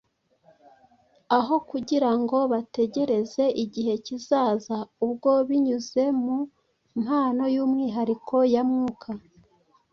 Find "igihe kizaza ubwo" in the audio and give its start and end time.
3.63-5.31